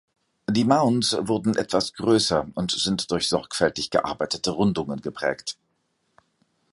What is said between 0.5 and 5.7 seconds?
Mounds wurden etwas größer und sind durch sorgfältig gearbeitete Rundungen geprägt.